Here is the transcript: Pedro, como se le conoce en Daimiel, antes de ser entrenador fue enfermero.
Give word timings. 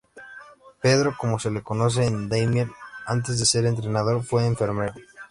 Pedro, 0.81 1.15
como 1.15 1.37
se 1.37 1.51
le 1.51 1.61
conoce 1.61 2.03
en 2.03 2.27
Daimiel, 2.27 2.71
antes 3.05 3.37
de 3.37 3.45
ser 3.45 3.67
entrenador 3.67 4.23
fue 4.23 4.47
enfermero. 4.47 4.95